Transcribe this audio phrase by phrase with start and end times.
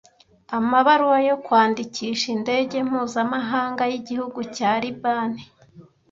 [0.57, 5.43] amabaruwa yo kwandikisha indege mpuzamahanga yigihugu cya Libani